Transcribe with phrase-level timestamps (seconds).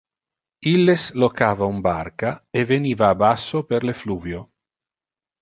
[0.69, 4.43] Illes locava un barca e veniva a basso per le fluvio.